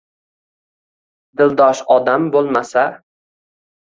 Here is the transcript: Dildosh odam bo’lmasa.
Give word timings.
Dildosh 1.41 1.83
odam 1.97 2.25
bo’lmasa. 2.37 2.87